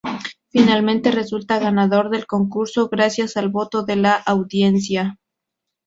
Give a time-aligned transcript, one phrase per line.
[0.49, 5.19] Finalmente, resulta ganador del concurso, gracias al voto de la audiencia.